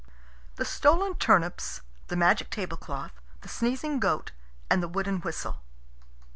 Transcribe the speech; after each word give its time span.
THE 0.55 0.65
STOLEN 0.65 1.17
TURNIPS, 1.17 1.81
THE 2.07 2.15
MAGIC 2.15 2.49
TABLECLOTH, 2.49 3.11
THE 3.41 3.47
SNEEZING 3.49 3.99
GOAT, 3.99 4.31
AND 4.67 4.81
THE 4.81 4.87
WOODEN 4.87 5.21
WHISTLE. 5.21 5.61